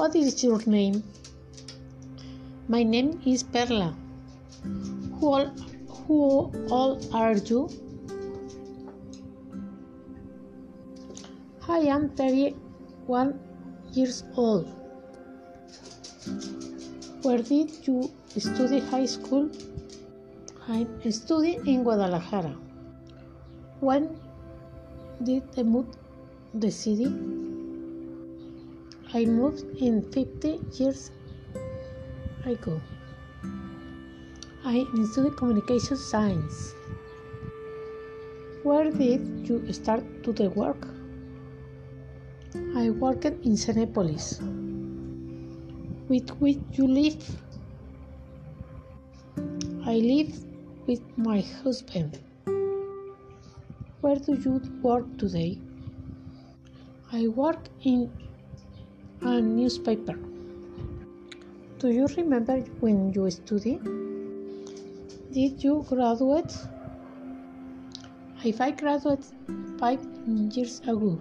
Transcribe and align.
What 0.00 0.16
is 0.16 0.42
your 0.42 0.60
name? 0.64 1.02
My 2.68 2.82
name 2.82 3.20
is 3.26 3.42
Perla. 3.42 3.94
Who 5.20 5.26
all, 5.28 5.48
who 6.06 6.18
all 6.70 6.98
are 7.12 7.36
you? 7.36 7.68
I 11.68 11.80
am 11.96 12.08
31 12.16 13.38
years 13.92 14.24
old. 14.36 14.72
Where 17.20 17.42
did 17.42 17.86
you 17.86 18.10
study 18.38 18.80
high 18.80 19.04
school? 19.04 19.50
I 20.66 20.86
studied 21.10 21.68
in 21.68 21.82
Guadalajara. 21.82 22.56
When 23.80 24.08
did 25.22 25.42
you 25.58 25.64
move 25.64 25.94
the 26.54 26.70
city? 26.70 27.49
I 29.12 29.24
moved 29.24 29.64
in 29.76 30.02
50 30.12 30.60
years 30.78 31.10
ago. 32.46 32.80
I 34.64 34.86
studied 35.04 35.36
communication 35.36 35.96
science. 35.96 36.74
Where 38.62 38.88
did 38.92 39.48
you 39.48 39.72
start 39.72 40.04
to 40.22 40.32
the 40.32 40.48
work? 40.50 40.86
I 42.76 42.90
worked 42.90 43.24
in 43.24 43.56
Cinepolis. 43.64 44.38
With 46.08 46.30
which 46.38 46.60
you 46.74 46.86
live? 46.86 47.28
I 49.86 49.94
live 49.94 50.32
with 50.86 51.02
my 51.16 51.40
husband. 51.64 52.20
Where 54.02 54.16
do 54.16 54.34
you 54.34 54.62
work 54.82 55.18
today? 55.18 55.58
I 57.12 57.26
work 57.26 57.68
in 57.82 58.12
a 59.22 59.40
newspaper. 59.40 60.18
Do 61.78 61.88
you 61.88 62.06
remember 62.16 62.58
when 62.80 63.12
you 63.12 63.30
studied? 63.30 63.82
Did 65.32 65.62
you 65.62 65.84
graduate? 65.88 66.52
If 68.44 68.60
I 68.60 68.70
graduated 68.70 69.26
five 69.78 70.00
years 70.26 70.80
ago. 70.80 71.18